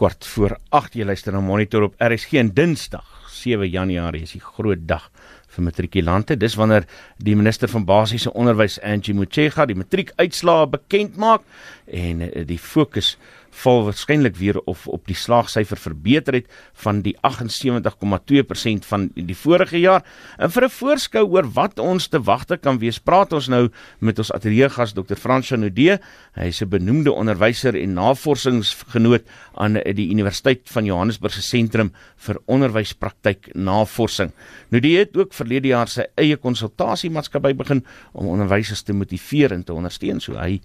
[0.00, 4.40] kwart voor 8 jy luister na Monitor op RSG en Dinsdag 7 Januarie is die
[4.40, 5.10] groot dag
[5.50, 6.36] vir matrikulante.
[6.36, 6.86] Dis wanneer
[7.18, 11.46] die minister van basiese onderwys Angie Motshega die matriekuitslae bekend maak
[11.90, 13.16] en eh, die fokus
[13.60, 16.50] val waarskynlik weer of op die slaagsyfer verbeter het
[16.84, 20.04] van die 78,2% van die vorige jaar.
[20.38, 23.68] En vir 'n voorskou oor wat ons te wagte kan wees, praat ons nou
[24.00, 25.16] met ons ateljeegas Dr.
[25.16, 26.00] Frans Chanoude.
[26.34, 29.24] Hy is 'n benoemde onderwyser en navorsingsgenoot
[29.54, 34.32] aan die Universiteit van Johannesburg se sentrum vir onderwyspraktyk navorsing.
[34.70, 39.64] Nou die het ook verlede jaar sy eie konsultasiemaatskappy begin om onderwysers te motiveer en
[39.66, 40.22] te ondersteun.
[40.22, 40.60] So hy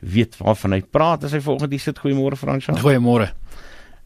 [0.00, 2.00] weet waarvan hy praat as hy volgende hier sit.
[2.00, 2.78] Goeiemôre Fransja.
[2.80, 3.32] Goeiemôre.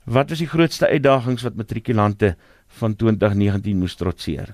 [0.05, 2.35] Wat is die grootste uitdagings wat matrikulante
[2.81, 4.51] van 2019 moes trotseer?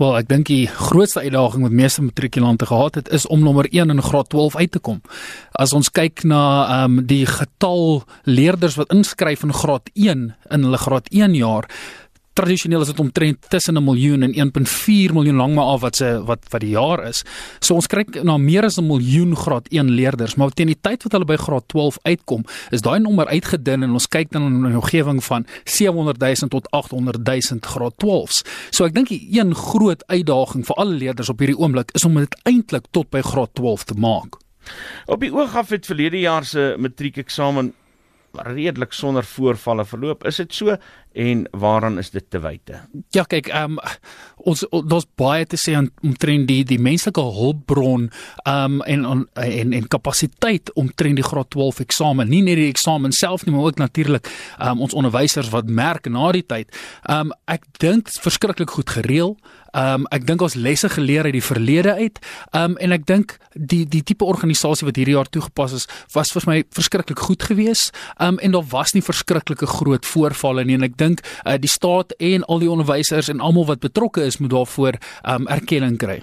[0.00, 3.92] Wel, ek dink die grootste uitdaging wat meeste matrikulante gehad het, is om nommer 1
[3.92, 5.02] in graad 12 uit te kom.
[5.52, 10.66] As ons kyk na ehm um, die getal leerders wat inskryf in graad 1 in
[10.66, 11.68] hulle graad 1 jaar,
[12.32, 16.22] tradisioneel is dit omtrent tussen 'n miljoen en 1.4 miljoen lank maar af wat se
[16.24, 17.24] wat wat die jaar is.
[17.60, 21.02] So ons kry na meer as 'n miljoen graad 1 leerders, maar teen die tyd
[21.02, 24.72] wat hulle by graad 12 uitkom, is daai nommer uitgedun en ons kyk dan in
[24.72, 28.42] 'n omgewing van 700 000 tot 800 000 graad 12s.
[28.70, 32.14] So ek dink die een groot uitdaging vir alle leerders op hierdie oomblik is om
[32.14, 34.36] dit eintlik tot by graad 12 te maak.
[35.06, 37.72] Op die oog af het verlede jaar se matriekeksamen
[38.32, 40.24] redelik sonder voorvalle verloop.
[40.24, 40.76] Is dit so
[41.12, 42.80] en waaraan is dit te wyte?
[43.10, 43.78] Ja, kyk, ehm um,
[44.42, 48.08] ons daar's baie te sê omtrent die die menslike hulpbron
[48.44, 52.28] ehm um, en en en kapasiteit omtrent die graad 12 eksamen.
[52.28, 56.08] Nie net die eksamen self nie, maar ook natuurlik ehm um, ons onderwysers wat merk
[56.08, 56.72] na die tyd.
[57.02, 59.36] Ehm um, ek dink verskriklik goed gereël.
[59.72, 62.18] Ehm um, ek dink ons lesse geleer uit die verlede uit.
[62.52, 66.32] Ehm um, en ek dink die die tipe organisasie wat hierdie jaar toegepas is, was
[66.36, 67.88] vir my verskriklik goed geweest.
[68.18, 71.70] Ehm um, en daar was nie verskriklike groot voorvalle nie en ek dink uh, die
[71.70, 76.22] staat en al die onderwysers en almal wat betrokke is moet daarvoor um, erkenning kry.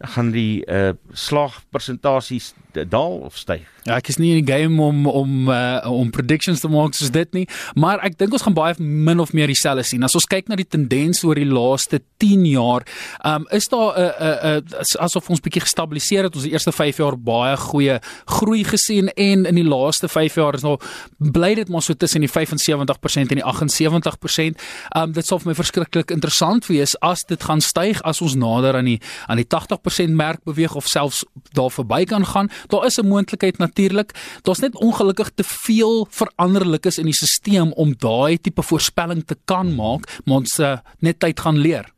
[0.00, 2.54] Gaan die uh slagpersentasies
[2.88, 3.66] daal of styg.
[3.84, 7.10] Ja, ek is nie in die game om om uh om predictions te maak soos
[7.10, 10.04] dit nie, maar ek dink ons gaan baie min of meer dieselfde sien.
[10.04, 12.84] As ons kyk na die tendens oor die laaste 10 jaar,
[13.24, 16.34] um is daar 'n uh, 'n uh, asof ons bietjie gestabiliseer het.
[16.34, 20.54] Ons die eerste 5 jaar baie goeie groei gesien en in die laaste 5 jaar
[20.54, 20.78] is nou
[21.18, 24.60] bly dit maar so tussen die 75% en die 78%.
[24.96, 28.76] Um dit sal vir my verskriklik interessant wees as dit gaan styg as ons nader
[28.76, 32.50] aan die aan die 80% 10% merk beweeg of selfs daar verby kan gaan.
[32.68, 34.12] Daar is 'n moontlikheid natuurlik.
[34.42, 39.74] Daar's net ongelukkig te veel veranderlikes in die stelsel om daai tipe voorspelling te kan
[39.74, 41.88] maak, maar ons uh, net tyd gaan leer.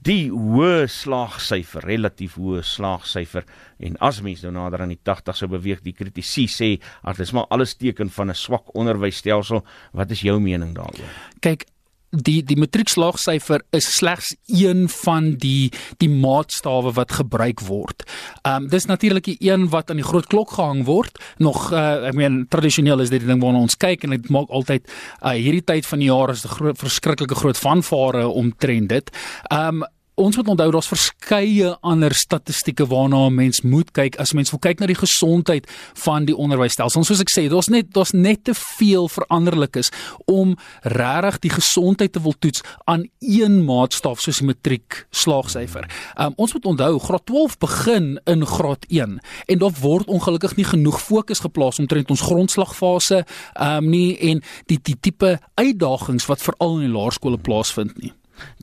[0.00, 3.44] Die hoë slaagsyfer, relatief hoë slaagsyfer
[3.78, 6.70] en as mens nou nader aan die 80 sou beweeg, die kritisie sê,
[7.04, 9.62] ag dis maar alles teken van 'n swak onderwysstelsel.
[9.92, 11.12] Wat is jou mening daaroor?
[11.40, 11.66] Kyk,
[12.10, 15.70] die die matriekslaagsyfer is slegs een van die
[16.02, 18.04] die maatstawe wat gebruik word.
[18.42, 21.18] Ehm um, dis natuurlik die een wat aan die groot klok gehang word.
[21.38, 24.50] Nog uh, ek meen tradisioneel is dit die ding waarna ons kyk en dit maak
[24.50, 24.90] altyd
[25.22, 29.16] uh, hierdie tyd van die jaar is 'n groot verskriklike groot vanvare omtrent dit.
[29.50, 29.88] Ehm um,
[30.20, 34.58] ons moet onthou daar's verskeie ander statistieke waarna 'n mens moet kyk as mens wil
[34.58, 37.04] kyk na die gesondheid van die onderwysstelsel.
[37.04, 39.90] Soos ek sê, daar's net daar's net te veel veranderlikes
[40.26, 45.88] om regtig die gesondheid te wil toets aan een maatstaf soos die matriek slaagsyfer.
[46.18, 50.64] Um, ons moet onthou graad 12 begin in graad 1 en daar word ongelukkig nie
[50.64, 53.24] genoeg fokus geplaas omtrent ons grondslagfase
[53.60, 58.12] um, nie en die die tipe uitdagings wat veral in die laerskole plaasvind nie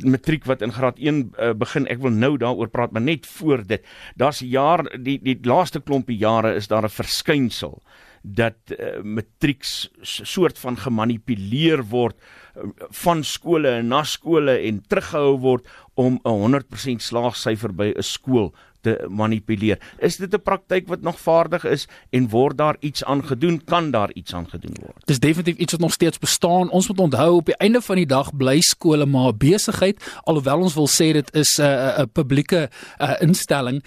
[0.04, 1.88] matriek wat in graad 1 uh, begin.
[1.88, 3.86] Ek wil nou daaroor praat, maar net voor dit.
[4.16, 7.82] Daar's jaar die die laaste klompie jare is daar 'n verskynsel
[8.22, 9.64] dat uh, matriek
[10.02, 12.16] soort van gemanipuleer word
[12.56, 12.70] uh,
[13.04, 18.54] van skole en na skole en teruggehou word om 'n 100% slaagsyfer by 'n skool
[18.82, 19.80] te manipuleer.
[20.00, 23.64] Is dit 'n praktyk wat nog vaardig is en word daar iets aan gedoen?
[23.64, 25.06] Kan daar iets aan gedoen word?
[25.06, 26.70] Dis definitief iets wat nog steeds bestaan.
[26.70, 30.74] Ons moet onthou op die einde van die dag bly skole maar besigheid alhoewel ons
[30.74, 33.84] wil sê dit is 'n uh, 'n publieke uh, instelling.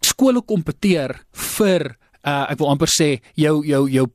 [0.00, 4.08] Skole kompeteer vir uh, ek wil amper sê jou jou jou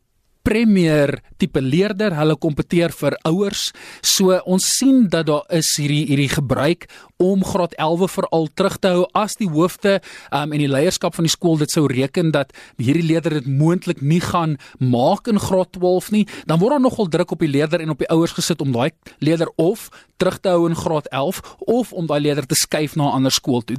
[0.49, 3.69] premier tipe leerder, hulle kompeteer vir ouers.
[4.05, 6.87] So ons sien dat daar is hierdie hierdie gebruik
[7.19, 9.97] om graad 11 veral terug te hou as die hoofde
[10.31, 14.01] um, en die leierskap van die skool dit sou reken dat hierdie leerder dit moontlik
[14.01, 17.83] nie gaan maak in graad 12 nie, dan word daar nogal druk op die leerder
[17.83, 18.89] en op die ouers gesit om daai
[19.19, 23.11] leerder of terug te hou in graad 11 of om daai leerder te skuif na
[23.11, 23.77] 'n ander skool toe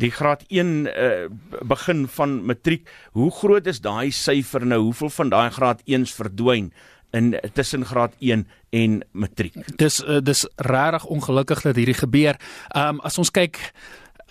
[0.00, 1.30] die graad 1 uh, eh,
[1.68, 2.88] begin van matriek.
[3.12, 4.80] Hoe groot is daai syfer nou?
[4.88, 6.72] Hoeveel van daai graad 1s verdwyn
[7.16, 9.56] in tussen graad 1 en matriek.
[9.76, 12.38] Dis uh, dis regtig ongelukkig dat hierdie gebeur.
[12.70, 13.58] Ehm um, as ons kyk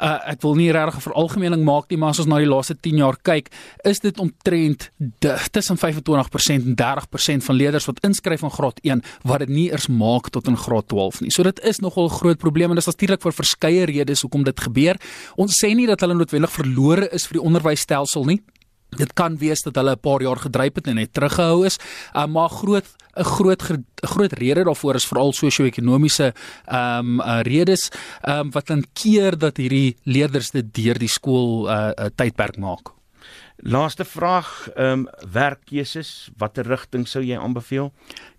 [0.01, 2.75] uh, ek wil nie regtig 'n veralgemening maak nie, maar as ons na die laaste
[2.75, 3.49] 10 jaar kyk,
[3.83, 4.89] is dit omtrent
[5.51, 9.87] tussen 25% en 30% van leerders wat inskryf in graad 1 wat dit nie eers
[9.87, 11.31] maak tot in graad 12 nie.
[11.31, 14.43] So dit is nogal 'n groot probleem en dit is natuurlik vir verskeie redes hoekom
[14.43, 14.95] dit gebeur.
[15.35, 18.41] Ons sê nie dat hulle noodwendig verlore is vir die onderwysstelsel nie.
[18.97, 21.77] Dit kan wees dat hulle 'n paar jaar gedryf het en net teruggehou is,
[22.15, 23.63] uh, maar groot 'n groot
[23.95, 26.33] groot rede daarvoor is veral sosio-ekonomiese
[26.65, 27.89] ehm um, uh, redes
[28.21, 32.57] ehm um, wat dan keer dat hierdie leerders dit deur die skool uh, uh, tydperk
[32.57, 32.93] maak.
[33.57, 37.91] Laaste vraag, ehm um, werkkeuses, watter rigting sou jy aanbeveel?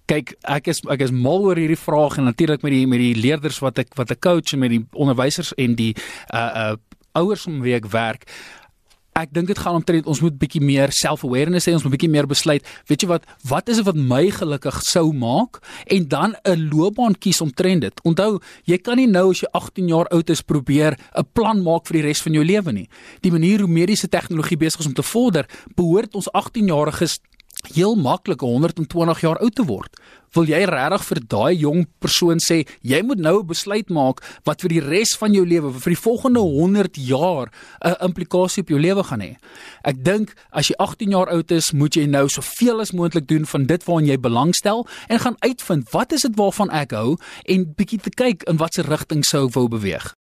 [0.06, 3.14] Kyk, ek is ek is mal oor hierdie vraag en natuurlik met die met die
[3.14, 5.92] leerders wat ek wat ek coach en met die onderwysers en die
[6.34, 6.76] uh uh
[7.18, 8.26] ouers om wie ek werk
[9.22, 12.28] ek dink dit gaan omtrent ons moet bietjie meer self-awareness hê, ons moet bietjie meer
[12.30, 16.68] besluit, weet jy wat, wat is dit wat my gelukkig sou maak en dan 'n
[16.72, 18.00] loopbaan kies omtrent dit.
[18.04, 21.86] Onthou, jy kan nie nou as jy 18 jaar oud is probeer 'n plan maak
[21.86, 22.88] vir die res van jou lewe nie.
[23.20, 25.46] Die manier hoe mediese tegnologie besig is om te vorder,
[25.76, 27.18] behoort ons 18-jariges
[27.74, 29.96] heel maklik 120 jaar oud te word.
[30.30, 34.60] Wil jy regtig vir daai jong persoon sê jy moet nou 'n besluit maak wat
[34.62, 37.50] vir die res van jou lewe, vir die volgende 100 jaar
[37.82, 39.36] 'n implikasie op jou lewe gaan hê?
[39.84, 43.44] Ek dink as jy 18 jaar oud is, moet jy nou soveel as moontlik doen
[43.46, 47.16] van dit waaraan jy belangstel en gaan uitvind wat is dit waarvan ek hou
[47.46, 50.14] en bietjie te kyk in watter rigting sou ek wou beweeg.